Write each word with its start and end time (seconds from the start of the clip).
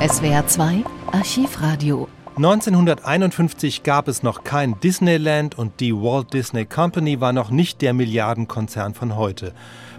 SWR 0.00 0.46
2 0.46 0.84
Archivradio 1.10 2.06
1951 2.36 3.82
gab 3.82 4.06
es 4.06 4.22
noch 4.22 4.44
kein 4.44 4.78
Disneyland 4.78 5.58
und 5.58 5.80
die 5.80 5.92
Walt 5.92 6.32
Disney 6.32 6.66
Company 6.66 7.20
war 7.20 7.32
noch 7.32 7.50
nicht 7.50 7.82
der 7.82 7.94
Milliardenkonzern 7.94 8.94
von 8.94 9.16
heute. 9.16 9.54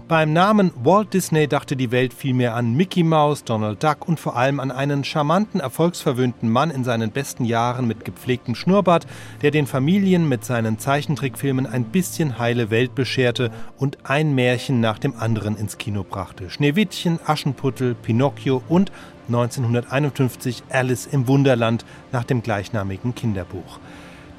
Beim 0.08 0.32
Namen 0.32 0.72
Walt 0.82 1.12
Disney 1.12 1.48
dachte 1.48 1.76
die 1.76 1.90
Welt 1.90 2.14
vielmehr 2.14 2.54
an 2.54 2.72
Mickey 2.72 3.04
Mouse, 3.04 3.44
Donald 3.44 3.84
Duck 3.84 4.08
und 4.08 4.18
vor 4.18 4.36
allem 4.36 4.58
an 4.58 4.70
einen 4.70 5.04
charmanten, 5.04 5.60
erfolgsverwöhnten 5.60 6.48
Mann 6.50 6.70
in 6.70 6.82
seinen 6.82 7.10
besten 7.10 7.44
Jahren 7.44 7.86
mit 7.86 8.06
gepflegtem 8.06 8.54
Schnurrbart, 8.54 9.06
der 9.42 9.50
den 9.50 9.66
Familien 9.66 10.26
mit 10.28 10.46
seinen 10.46 10.78
Zeichentrickfilmen 10.78 11.66
ein 11.66 11.84
bisschen 11.84 12.38
heile 12.38 12.70
Welt 12.70 12.94
bescherte 12.94 13.52
und 13.76 13.98
ein 14.04 14.34
Märchen 14.34 14.80
nach 14.80 14.98
dem 14.98 15.14
anderen 15.14 15.56
ins 15.56 15.76
Kino 15.76 16.04
brachte. 16.08 16.48
Schneewittchen, 16.48 17.20
Aschenputtel, 17.26 17.94
Pinocchio 17.94 18.62
und 18.66 18.90
1951 19.30 20.64
Alice 20.68 21.06
im 21.06 21.28
Wunderland 21.28 21.84
nach 22.12 22.24
dem 22.24 22.42
gleichnamigen 22.42 23.14
Kinderbuch. 23.14 23.78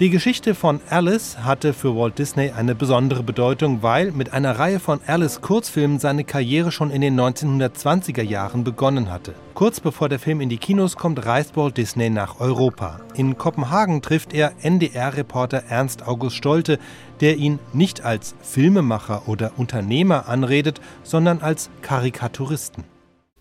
Die 0.02 0.10
Geschichte 0.10 0.56
von 0.56 0.82
Alice 0.90 1.38
hatte 1.44 1.74
für 1.74 1.96
Walt 1.96 2.18
Disney 2.18 2.50
eine 2.50 2.74
besondere 2.74 3.22
Bedeutung, 3.22 3.84
weil 3.84 4.12
mit 4.12 4.34
einer 4.34 4.58
Reihe 4.58 4.80
von 4.80 5.00
Alice 5.06 5.42
Kurzfilmen 5.42 6.00
seine 6.00 6.24
Karriere 6.24 6.72
schon 6.72 6.90
in 6.90 7.02
den 7.02 7.20
1920er 7.20 8.24
Jahren 8.24 8.64
begonnen 8.64 9.12
hatte. 9.12 9.36
Kurz 9.54 9.80
bevor 9.80 10.10
der 10.10 10.18
Film 10.18 10.42
in 10.42 10.50
die 10.50 10.58
Kinos 10.58 10.96
kommt, 10.96 11.24
reist 11.28 11.56
Walt 11.56 11.78
Disney 11.78 12.10
nach 12.10 12.40
Europa. 12.40 13.00
In 13.14 13.38
Kopenhagen 13.38 14.02
trifft 14.02 14.34
er 14.34 14.54
NDR-Reporter 14.64 15.66
Ernst 15.70 16.08
August 16.08 16.36
Stolte, 16.36 16.80
der 17.20 17.38
ihn 17.38 17.60
nicht 17.72 18.04
als 18.04 18.34
Filmemacher 18.42 19.28
oder 19.28 19.52
Unternehmer 19.58 20.28
anredet, 20.28 20.82
sondern 21.04 21.42
als 21.42 21.70
Karikaturisten. 21.84 22.86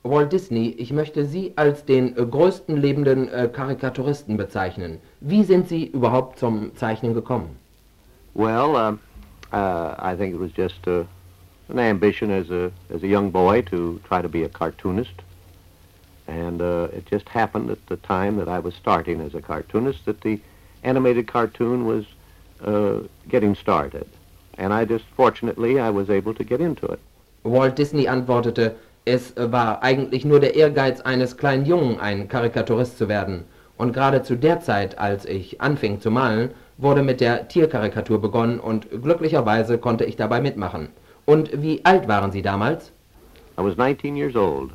Walt 0.03 0.33
Disney, 0.33 0.75
ich 0.79 0.93
möchte 0.93 1.27
Sie 1.27 1.53
als 1.57 1.85
den 1.85 2.17
äh, 2.17 2.25
größten 2.25 2.77
lebenden 2.77 3.29
äh, 3.29 3.49
Karikaturisten 3.53 4.39
bezeichnen. 4.39 4.99
Wie 5.21 5.45
sind 5.45 5.69
Sie 5.69 5.87
überhaupt 5.87 6.39
zum 6.39 6.75
Zeichnen 6.75 7.13
gekommen? 7.13 7.57
Well, 8.35 8.71
uh, 8.75 8.97
uh, 9.55 9.95
I 9.99 10.17
think 10.17 10.35
it 10.35 10.41
was 10.41 10.53
just 10.57 10.87
uh, 10.87 11.05
an 11.69 11.79
ambition 11.79 12.31
as 12.31 12.51
a 12.51 12.71
as 12.95 13.03
a 13.03 13.07
young 13.07 13.31
boy 13.31 13.63
to 13.63 14.01
try 14.09 14.23
to 14.23 14.29
be 14.29 14.45
a 14.45 14.49
cartoonist, 14.49 15.23
and 16.27 16.63
uh, 16.63 16.89
it 16.97 17.05
just 17.11 17.29
happened 17.29 17.71
at 17.71 17.85
the 17.89 17.97
time 17.97 18.39
that 18.39 18.49
I 18.49 18.59
was 18.59 18.75
starting 18.75 19.21
as 19.21 19.35
a 19.35 19.43
cartoonist 19.43 20.07
that 20.07 20.23
the 20.23 20.41
animated 20.83 21.27
cartoon 21.27 21.85
was 21.85 22.07
uh, 22.65 23.07
getting 23.29 23.55
started, 23.55 24.07
and 24.57 24.73
I 24.73 24.87
just 24.87 25.05
fortunately 25.17 25.79
I 25.79 25.91
was 25.91 26.09
able 26.09 26.33
to 26.35 26.45
get 26.45 26.61
into 26.61 26.87
it. 26.87 27.01
Walt 27.43 27.75
Disney 27.75 28.07
antwortete, 28.07 28.77
es 29.05 29.35
war 29.37 29.83
eigentlich 29.83 30.25
nur 30.25 30.41
der 30.41 30.55
Ehrgeiz 30.55 31.01
eines 31.01 31.37
kleinen 31.37 31.65
Jungen, 31.65 31.99
ein 32.01 32.29
Karikaturist 32.29 32.99
zu 32.99 33.09
werden. 33.09 33.45
Und 33.77 33.93
gerade 33.93 34.23
zu 34.23 34.37
der 34.37 34.61
Zeit, 34.61 34.99
als 34.99 35.25
ich 35.25 35.61
anfing 35.61 36.01
zu 36.01 36.11
malen, 36.11 36.51
wurde 36.77 37.03
mit 37.03 37.21
der 37.21 37.49
Tierkarikatur 37.49 38.21
begonnen 38.21 38.61
und 38.61 38.89
glücklicherweise 39.03 39.79
konnte 39.79 40.05
ich 40.05 40.17
dabei 40.17 40.41
mitmachen. 40.41 40.89
Und 41.25 41.63
wie 41.63 41.85
alt 41.85 42.09
waren 42.09 42.33
Sie 42.33 42.43
damals? 42.43 42.93
I 43.59 43.63
was 43.63 43.77
19 43.77 44.17
years 44.17 44.37
old. 44.37 44.71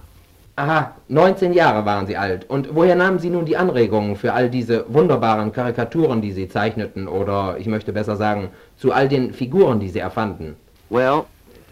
Aha, 0.58 0.96
19 1.10 1.54
Jahre 1.54 1.86
waren 1.86 2.08
Sie 2.08 2.16
alt. 2.16 2.50
Und 2.50 2.74
woher 2.74 2.96
nahmen 2.96 3.20
Sie 3.20 3.30
nun 3.30 3.46
die 3.46 3.58
Anregungen 3.58 4.16
für 4.16 4.34
all 4.34 4.50
diese 4.50 4.86
wunderbaren 4.88 5.52
Karikaturen, 5.52 6.22
die 6.22 6.32
Sie 6.32 6.48
zeichneten, 6.48 7.08
oder 7.08 7.58
ich 7.60 7.68
möchte 7.68 7.92
besser 7.92 8.16
sagen, 8.16 8.50
zu 8.78 8.94
all 8.94 9.10
den 9.10 9.34
Figuren, 9.34 9.80
die 9.80 9.90
Sie 9.90 10.00
erfanden? 10.00 10.56
Well, 10.90 11.26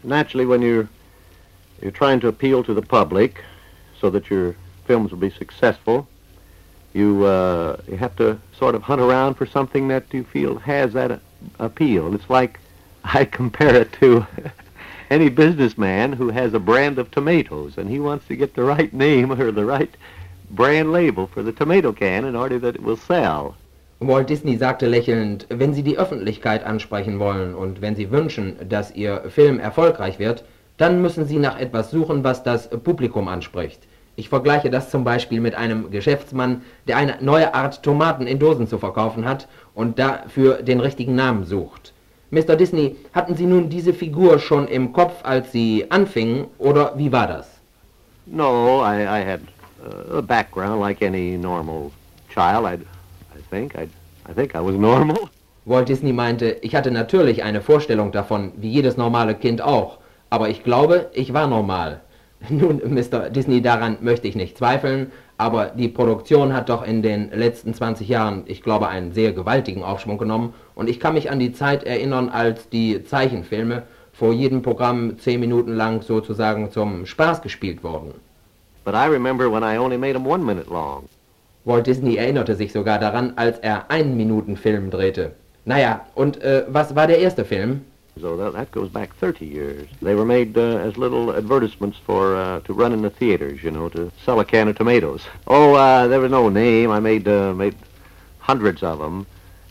naturally 0.03 0.47
when 0.47 0.61
you're 0.61 0.87
you're 1.83 1.91
trying 1.91 2.21
to 2.21 2.29
appeal 2.29 2.63
to 2.63 2.73
the 2.73 2.81
public 2.81 3.43
so 3.99 4.09
that 4.09 4.29
your 4.29 4.55
films 4.85 5.11
will 5.11 5.19
be 5.19 5.29
successful. 5.29 6.07
You 6.93 7.25
uh, 7.25 7.81
you 7.87 7.97
have 7.97 8.15
to 8.17 8.39
sort 8.57 8.73
of 8.73 8.83
hunt 8.83 9.01
around 9.01 9.33
for 9.33 9.45
something 9.45 9.89
that 9.89 10.05
you 10.13 10.23
feel 10.23 10.59
has 10.59 10.93
that 10.93 11.19
appeal. 11.59 12.15
It's 12.15 12.29
like 12.29 12.59
I 13.03 13.25
compare 13.25 13.75
it 13.75 13.91
to 13.93 14.25
any 15.09 15.27
businessman 15.27 16.13
who 16.13 16.29
has 16.29 16.53
a 16.53 16.59
brand 16.59 16.99
of 16.99 17.11
tomatoes 17.11 17.77
and 17.77 17.89
he 17.89 17.99
wants 17.99 18.27
to 18.27 18.35
get 18.37 18.53
the 18.53 18.63
right 18.63 18.93
name 18.93 19.31
or 19.33 19.51
the 19.51 19.65
right 19.65 19.93
brand 20.51 20.93
label 20.93 21.27
for 21.27 21.43
the 21.43 21.51
tomato 21.51 21.91
can 21.91 22.23
in 22.23 22.35
order 22.35 22.59
that 22.59 22.75
it 22.75 22.83
will 22.83 22.97
sell. 22.97 23.55
Walt 23.99 24.27
Disney 24.27 24.57
sagte 24.57 24.87
lächelnd, 24.87 25.47
wenn 25.49 25.73
Sie 25.73 25.83
die 25.83 25.97
Öffentlichkeit 25.97 26.63
ansprechen 26.63 27.19
wollen 27.19 27.55
und 27.55 27.81
wenn 27.81 27.95
Sie 27.95 28.11
wünschen, 28.11 28.55
dass 28.67 28.91
Ihr 28.95 29.29
Film 29.29 29.59
erfolgreich 29.59 30.19
wird, 30.19 30.43
dann 30.77 31.01
müssen 31.01 31.25
Sie 31.25 31.39
nach 31.39 31.59
etwas 31.59 31.91
suchen, 31.91 32.23
was 32.23 32.43
das 32.43 32.69
Publikum 32.69 33.27
anspricht. 33.27 33.81
Ich 34.15 34.29
vergleiche 34.29 34.69
das 34.69 34.91
zum 34.91 35.03
Beispiel 35.03 35.39
mit 35.39 35.55
einem 35.55 35.89
Geschäftsmann, 35.89 36.61
der 36.87 36.97
eine 36.97 37.17
neue 37.21 37.53
Art 37.55 37.81
Tomaten 37.81 38.27
in 38.27 38.37
Dosen 38.37 38.67
zu 38.67 38.77
verkaufen 38.77 39.25
hat 39.25 39.47
und 39.73 39.97
dafür 39.97 40.61
den 40.61 40.79
richtigen 40.79 41.15
Namen 41.15 41.45
sucht. 41.45 41.93
Mr. 42.29 42.55
Disney, 42.55 42.95
hatten 43.13 43.35
Sie 43.35 43.45
nun 43.45 43.69
diese 43.69 43.93
Figur 43.93 44.39
schon 44.39 44.67
im 44.67 44.93
Kopf, 44.93 45.23
als 45.23 45.51
Sie 45.51 45.85
anfingen, 45.89 46.45
oder 46.57 46.93
wie 46.97 47.11
war 47.11 47.27
das? 47.27 47.47
No, 48.25 48.83
I, 48.83 49.03
I 49.03 49.25
had 49.25 49.41
a 50.11 50.21
background 50.21 50.79
like 50.79 51.01
any 51.01 51.37
normal 51.37 51.91
child. 52.29 52.65
I, 52.65 52.75
I 53.35 53.41
think 53.49 53.75
I, 53.75 53.87
I 54.29 54.33
think 54.33 54.55
I 54.55 54.59
was 54.59 54.75
normal. 54.75 55.29
Walt 55.65 55.87
Disney 55.89 56.11
meinte, 56.11 56.57
ich 56.61 56.75
hatte 56.75 56.91
natürlich 56.91 57.43
eine 57.43 57.61
Vorstellung 57.61 58.11
davon, 58.11 58.51
wie 58.57 58.69
jedes 58.69 58.97
normale 58.97 59.35
Kind 59.35 59.61
auch. 59.61 59.97
Aber 60.33 60.49
ich 60.49 60.63
glaube, 60.63 61.11
ich 61.13 61.31
war 61.31 61.45
normal. 61.45 62.01
Nun, 62.49 62.81
Mr. 62.83 63.29
Disney, 63.29 63.61
daran 63.61 63.97
möchte 64.01 64.27
ich 64.27 64.35
nicht 64.35 64.57
zweifeln, 64.57 65.11
aber 65.37 65.67
die 65.67 65.89
Produktion 65.89 66.53
hat 66.53 66.69
doch 66.69 66.83
in 66.83 67.03
den 67.03 67.29
letzten 67.29 67.75
20 67.75 68.07
Jahren, 68.07 68.41
ich 68.47 68.63
glaube, 68.63 68.87
einen 68.87 69.11
sehr 69.11 69.31
gewaltigen 69.31 69.83
Aufschwung 69.83 70.17
genommen 70.17 70.55
und 70.73 70.89
ich 70.89 70.99
kann 70.99 71.13
mich 71.13 71.29
an 71.29 71.37
die 71.37 71.53
Zeit 71.53 71.83
erinnern, 71.83 72.29
als 72.29 72.67
die 72.69 73.03
Zeichenfilme 73.03 73.83
vor 74.11 74.33
jedem 74.33 74.63
Programm 74.63 75.19
10 75.19 75.39
Minuten 75.39 75.75
lang 75.75 76.01
sozusagen 76.01 76.71
zum 76.71 77.05
Spaß 77.05 77.43
gespielt 77.43 77.83
wurden. 77.83 78.15
But 78.85 78.95
I 78.95 79.05
remember 79.05 79.51
when 79.51 79.61
I 79.61 79.77
only 79.77 79.99
made 79.99 80.13
them 80.13 80.25
one 80.25 80.43
minute 80.43 80.67
long. 80.67 81.03
Walt 81.63 81.85
Disney 81.85 82.15
erinnerte 82.15 82.55
sich 82.55 82.73
sogar 82.73 82.97
daran, 82.97 83.33
als 83.35 83.59
er 83.59 83.91
einen 83.91 84.17
Minuten 84.17 84.57
Film 84.57 84.89
drehte. 84.89 85.33
Naja, 85.63 86.07
und 86.15 86.41
äh, 86.41 86.65
was 86.69 86.95
war 86.95 87.05
der 87.05 87.19
erste 87.19 87.45
Film? 87.45 87.81
So 88.19 88.37
that, 88.37 88.53
that 88.53 88.71
goes 88.71 88.89
back 88.89 89.15
30 89.15 89.45
years. 89.45 89.89
They 90.01 90.13
were 90.13 90.25
made 90.25 90.57
uh, 90.57 90.77
as 90.77 90.97
little 90.97 91.35
advertisements 91.35 91.97
for 92.05 92.35
uh, 92.35 92.59
to 92.61 92.73
run 92.73 92.93
in 92.93 93.01
the 93.01 93.09
theaters, 93.09 93.63
you 93.63 93.71
know, 93.71 93.89
to 93.89 94.11
sell 94.23 94.39
a 94.39 94.45
can 94.45 94.67
of 94.67 94.77
tomatoes. 94.77 95.23
Oh, 95.47 95.73
uh, 95.73 96.07
there 96.07 96.19
was 96.19 96.31
no 96.31 96.49
name. 96.49 96.91
I 96.91 96.99
made 96.99 97.27
uh, 97.27 97.53
made 97.53 97.75
hundreds 98.39 98.83
of 98.83 98.99
them, 98.99 99.25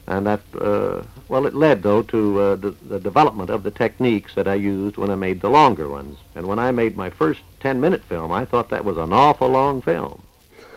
and 0.09 0.27
that 0.27 0.41
uh, 0.61 1.03
well, 1.29 1.47
it 1.47 1.55
led 1.55 1.83
though 1.83 2.03
to 2.03 2.41
uh, 2.41 2.57
the, 2.57 2.75
the 2.89 2.99
development 2.99 3.49
of 3.49 3.63
the 3.63 3.71
techniques 3.71 4.35
that 4.35 4.49
I 4.49 4.55
used 4.55 4.97
when 4.97 5.11
I 5.11 5.15
made 5.15 5.41
the 5.41 5.51
longer 5.51 5.89
ones. 5.89 6.19
And 6.35 6.47
when 6.47 6.59
I 6.59 6.73
made 6.73 6.97
my 6.97 7.11
first 7.11 7.41
10-minute 7.61 8.03
film, 8.05 8.33
I 8.33 8.45
thought 8.45 8.71
that 8.71 8.85
was 8.85 8.97
an 8.97 9.13
awful 9.13 9.49
long 9.49 9.83
film. 9.83 10.21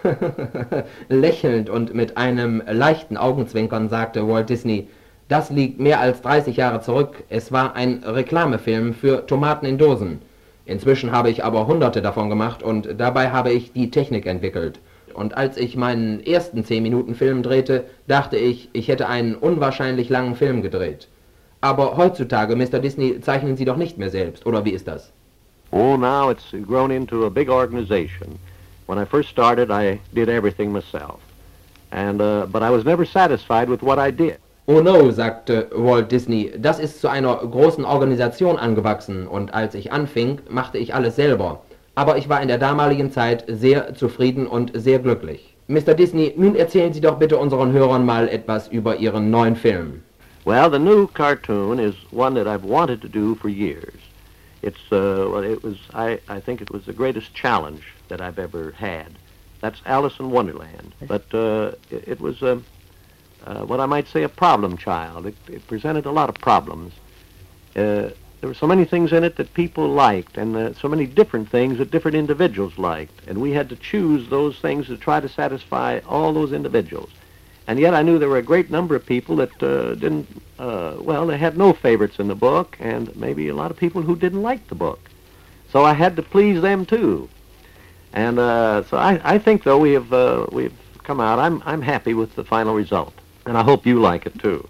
Lächelnd 1.10 1.70
und 1.70 1.96
mit 1.96 2.16
einem 2.16 2.62
leichten 2.68 3.18
Augenzwinkern 3.18 3.90
sagte 3.90 4.28
Walt 4.28 4.50
Disney. 4.50 4.88
Das 5.28 5.50
liegt 5.50 5.80
mehr 5.80 6.00
als 6.00 6.22
30 6.22 6.56
Jahre 6.56 6.82
zurück. 6.82 7.24
Es 7.30 7.52
war 7.52 7.76
ein 7.76 8.04
Reklamefilm 8.04 8.94
für 8.94 9.26
Tomaten 9.26 9.66
in 9.66 9.80
Dosen. 9.80 10.22
Inzwischen 10.66 11.12
habe 11.12 11.32
ich 11.32 11.44
aber 11.44 11.66
hunderte 11.66 12.02
davon 12.02 12.30
gemacht 12.30 12.62
und 12.62 12.90
dabei 13.00 13.32
habe 13.32 13.52
ich 13.52 13.74
die 13.74 13.90
Technik 13.90 14.28
entwickelt. 14.28 14.80
Und 15.16 15.36
als 15.38 15.58
ich 15.58 15.78
meinen 15.78 16.24
ersten 16.24 16.62
10-Minuten-Film 16.62 17.42
drehte, 17.42 17.86
dachte 18.08 18.38
ich, 18.38 18.70
ich 18.74 18.88
hätte 18.88 19.08
einen 19.08 19.36
unwahrscheinlich 19.36 20.10
langen 20.10 20.36
Film 20.36 20.62
gedreht. 20.62 21.08
Aber 21.62 21.98
heutzutage, 21.98 22.56
Mr. 22.56 22.80
Disney, 22.80 23.20
zeichnen 23.22 23.58
Sie 23.58 23.66
doch 23.66 23.78
nicht 23.78 23.98
mehr 23.98 24.10
selbst, 24.10 24.46
oder 24.46 24.66
wie 24.66 24.72
ist 24.72 24.88
das? 24.88 25.12
Oh, 25.72 25.98
now 25.98 26.30
it's 26.30 26.54
grown 26.68 26.92
into 26.92 27.26
a 27.26 27.30
big 27.30 27.50
organization. 27.50 28.38
When 28.88 29.00
I 29.02 29.06
first 29.06 29.30
started, 29.30 29.72
I 29.72 30.00
did 30.14 30.30
everything 30.30 30.72
myself. 30.72 31.20
And, 31.92 32.22
uh, 32.22 32.46
but 32.52 32.62
I 32.62 32.70
was 32.70 32.84
never 32.84 33.06
satisfied 33.06 33.70
with 33.70 33.82
what 33.82 33.98
I 33.98 34.12
did. 34.12 34.38
Oh 34.68 34.82
no, 34.82 35.12
sagte 35.12 35.70
Walt 35.76 36.12
Disney, 36.12 36.52
das 36.58 36.80
ist 36.80 37.00
zu 37.00 37.08
einer 37.08 37.36
großen 37.36 37.86
Organisation 37.86 38.58
angewachsen 38.58 39.28
und 39.28 39.54
als 39.54 39.76
ich 39.76 39.92
anfing, 39.92 40.40
machte 40.50 40.80
ich 40.80 40.96
alles 40.96 41.16
selber. 41.16 41.62
Aber 41.94 42.18
ich 42.18 42.30
war 42.30 42.42
in 42.42 42.48
der 42.48 42.58
damaligen 42.58 43.12
Zeit 43.12 43.44
sehr 43.48 43.94
zufrieden 43.94 44.48
und 44.48 44.72
sehr 44.74 44.98
glücklich. 44.98 45.54
Mr. 45.68 45.94
Disney, 45.94 46.34
nun 46.36 46.56
erzählen 46.56 46.94
Sie 46.94 47.02
doch 47.02 47.20
bitte 47.20 47.38
unseren 47.38 47.74
Hörern 47.74 48.06
mal 48.06 48.28
etwas 48.28 48.68
über 48.68 48.96
Ihren 48.96 49.30
neuen 49.30 49.56
Film. 49.56 50.02
Well, 50.46 50.72
the 50.72 50.80
new 50.80 51.06
cartoon 51.08 51.78
is 51.78 51.94
one 52.12 52.34
that 52.34 52.48
I've 52.48 52.68
wanted 52.68 53.02
to 53.02 53.08
do 53.08 53.36
for 53.36 53.50
years. 53.50 53.94
It's, 54.64 54.92
uh, 54.92 55.30
well, 55.32 55.44
it 55.44 55.64
was, 55.64 55.78
I, 55.94 56.20
I 56.28 56.40
think 56.40 56.62
it 56.62 56.72
was 56.72 56.86
the 56.86 56.94
greatest 56.94 57.36
challenge 57.36 57.94
that 58.08 58.20
I've 58.20 58.40
ever 58.40 58.72
had. 58.72 59.12
That's 59.62 59.80
Alice 59.86 60.20
in 60.20 60.32
Wonderland. 60.32 60.96
But 61.08 61.32
uh, 61.36 61.74
it, 61.92 62.08
it 62.08 62.20
was, 62.20 62.42
uh, 62.42 62.60
uh, 63.44 63.64
what 63.66 63.80
I 63.80 63.86
might 63.86 64.08
say 64.08 64.24
a 64.24 64.30
problem 64.30 64.78
child. 64.78 65.26
It, 65.26 65.36
it 65.48 65.68
presented 65.68 66.06
a 66.06 66.12
lot 66.12 66.30
of 66.30 66.36
problems. 66.36 66.94
Uh, 67.76 68.10
there 68.42 68.50
were 68.50 68.54
so 68.54 68.68
many 68.68 68.86
things 68.86 69.12
in 69.12 69.24
it 69.24 69.38
that 69.38 69.54
people 69.54 69.88
liked, 69.88 70.38
and 70.38 70.56
uh, 70.56 70.74
so 70.76 70.88
many 70.88 71.06
different 71.06 71.50
things 71.50 71.78
that 71.80 71.90
different 71.90 72.16
individuals 72.16 72.78
liked, 72.78 73.28
and 73.28 73.42
we 73.42 73.52
had 73.52 73.70
to 73.70 73.76
choose 73.76 74.30
those 74.30 74.60
things 74.60 74.88
to 74.88 74.98
try 74.98 75.20
to 75.20 75.28
satisfy 75.28 76.00
all 76.08 76.32
those 76.32 76.54
individuals. 76.54 77.10
And 77.68 77.80
yet 77.80 77.96
I 77.96 78.04
knew 78.04 78.20
there 78.20 78.30
were 78.30 78.38
a 78.38 78.44
great 78.44 78.70
number 78.70 78.96
of 78.96 79.06
people 79.06 79.38
that 79.38 79.64
uh, 79.64 79.96
didn't, 79.96 80.28
uh, 80.60 80.98
well, 81.00 81.26
they 81.26 81.38
had 81.38 81.58
no 81.58 81.74
favorites 81.74 82.20
in 82.20 82.28
the 82.28 82.36
book, 82.36 82.78
and 82.80 83.16
maybe 83.16 83.48
a 83.48 83.56
lot 83.56 83.72
of 83.72 83.78
people 83.78 84.04
who 84.04 84.16
didn't 84.16 84.44
like 84.44 84.68
the 84.68 84.76
book. 84.76 85.00
So 85.72 85.84
I 85.84 85.94
had 85.94 86.16
to 86.18 86.22
please 86.22 86.62
them 86.62 86.86
too. 86.86 87.28
And 88.14 88.38
uh, 88.38 88.84
so 88.84 88.98
I, 88.98 89.20
I 89.24 89.40
think, 89.40 89.64
though, 89.64 89.80
we 89.80 89.94
have, 89.94 90.14
uh, 90.14 90.46
we've 90.52 90.78
come 91.04 91.20
out, 91.20 91.40
I'm, 91.40 91.64
I'm 91.66 91.82
happy 91.82 92.14
with 92.14 92.36
the 92.36 92.44
final 92.44 92.76
result. 92.76 93.14
And 93.46 93.56
I 93.56 93.64
hope 93.64 93.88
you 93.88 94.00
like 94.00 94.26
it 94.26 94.40
too. 94.40 94.68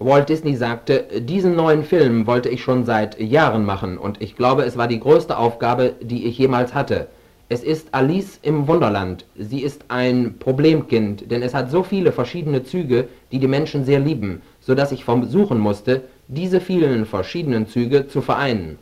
Walt 0.00 0.28
Disney 0.28 0.56
sagte, 0.56 1.20
diesen 1.20 1.54
neuen 1.54 1.84
Film 1.84 2.26
wollte 2.26 2.48
ich 2.48 2.62
schon 2.62 2.84
seit 2.84 3.20
Jahren 3.20 3.64
machen 3.64 3.96
und 3.96 4.20
ich 4.20 4.36
glaube, 4.36 4.64
es 4.64 4.76
war 4.76 4.88
die 4.88 4.98
größte 4.98 5.38
Aufgabe, 5.38 5.94
die 6.02 6.26
ich 6.26 6.36
jemals 6.36 6.74
hatte. 6.74 7.06
Es 7.48 7.62
ist 7.62 7.88
Alice 7.92 8.40
im 8.42 8.66
Wunderland. 8.66 9.24
Sie 9.38 9.60
ist 9.60 9.84
ein 9.88 10.36
Problemkind, 10.40 11.30
denn 11.30 11.42
es 11.42 11.54
hat 11.54 11.70
so 11.70 11.84
viele 11.84 12.10
verschiedene 12.10 12.64
Züge, 12.64 13.06
die 13.30 13.38
die 13.38 13.46
Menschen 13.46 13.84
sehr 13.84 14.00
lieben, 14.00 14.42
so 14.60 14.74
dass 14.74 14.92
ich 14.92 15.04
versuchen 15.04 15.60
musste, 15.60 16.02
diese 16.26 16.60
vielen 16.60 17.06
verschiedenen 17.06 17.68
Züge 17.68 18.08
zu 18.08 18.22
vereinen. 18.22 18.78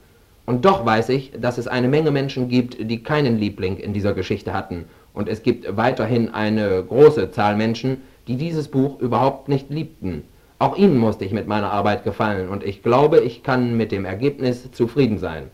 Und 0.46 0.64
doch 0.64 0.86
weiß 0.86 1.10
ich, 1.10 1.32
dass 1.38 1.58
es 1.58 1.68
eine 1.68 1.88
Menge 1.88 2.10
Menschen 2.10 2.48
gibt, 2.48 2.78
die 2.80 3.02
keinen 3.02 3.38
Liebling 3.38 3.76
in 3.76 3.92
dieser 3.92 4.14
Geschichte 4.14 4.54
hatten. 4.54 4.86
Und 5.12 5.28
es 5.28 5.42
gibt 5.42 5.76
weiterhin 5.76 6.32
eine 6.32 6.82
große 6.82 7.30
Zahl 7.30 7.56
Menschen, 7.56 7.98
die 8.28 8.36
dieses 8.36 8.68
Buch 8.68 9.00
überhaupt 9.00 9.48
nicht 9.48 9.70
liebten. 9.70 10.22
Auch 10.58 10.76
ihnen 10.76 10.98
musste 10.98 11.24
ich 11.24 11.32
mit 11.32 11.48
meiner 11.48 11.72
Arbeit 11.72 12.04
gefallen 12.04 12.48
und 12.48 12.62
ich 12.62 12.82
glaube, 12.82 13.20
ich 13.20 13.42
kann 13.42 13.76
mit 13.76 13.90
dem 13.90 14.04
Ergebnis 14.04 14.70
zufrieden 14.70 15.18
sein. 15.18 15.50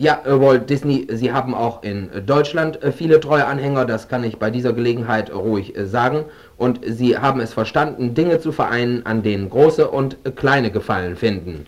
Ja, 0.00 0.22
äh, 0.24 0.40
Walt 0.40 0.70
Disney, 0.70 1.06
Sie 1.10 1.30
haben 1.30 1.54
auch 1.54 1.82
in 1.82 2.08
Deutschland 2.24 2.82
äh, 2.82 2.90
viele 2.90 3.20
treue 3.20 3.44
Anhänger, 3.44 3.84
das 3.84 4.08
kann 4.08 4.24
ich 4.24 4.38
bei 4.38 4.50
dieser 4.50 4.72
Gelegenheit 4.72 5.30
ruhig 5.30 5.76
äh, 5.76 5.86
sagen. 5.86 6.24
Und 6.56 6.80
Sie 6.86 7.18
haben 7.18 7.38
es 7.40 7.52
verstanden, 7.52 8.14
Dinge 8.14 8.40
zu 8.40 8.50
vereinen, 8.50 9.04
an 9.04 9.22
denen 9.22 9.50
große 9.50 9.90
und 9.90 10.16
kleine 10.36 10.70
Gefallen 10.70 11.16
finden. 11.16 11.66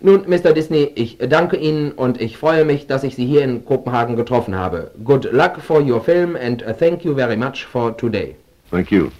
Nun, 0.00 0.24
Mr. 0.26 0.52
Disney, 0.52 0.90
ich 0.96 1.18
danke 1.18 1.56
Ihnen 1.56 1.92
und 1.92 2.20
ich 2.20 2.36
freue 2.36 2.64
mich, 2.64 2.88
dass 2.88 3.04
ich 3.04 3.14
Sie 3.14 3.26
hier 3.26 3.44
in 3.44 3.64
Kopenhagen 3.64 4.16
getroffen 4.16 4.56
habe. 4.56 4.90
Good 5.04 5.32
luck 5.32 5.58
for 5.60 5.80
your 5.80 6.00
film 6.00 6.34
and 6.34 6.64
thank 6.80 7.04
you 7.04 7.14
very 7.14 7.36
much 7.36 7.64
for 7.64 7.96
today. 7.96 8.34
Thank 8.72 8.90
you. 8.90 9.10